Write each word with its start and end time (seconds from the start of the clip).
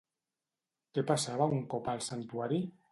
Què 0.97 1.03
passava 1.11 1.49
un 1.59 1.63
cop 1.77 1.95
al 1.95 2.05
santuari? 2.11 2.65